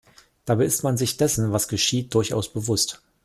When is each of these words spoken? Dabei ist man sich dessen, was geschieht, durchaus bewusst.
Dabei 0.45 0.65
ist 0.65 0.81
man 0.81 0.97
sich 0.97 1.17
dessen, 1.17 1.51
was 1.51 1.67
geschieht, 1.67 2.15
durchaus 2.15 2.51
bewusst. 2.51 3.03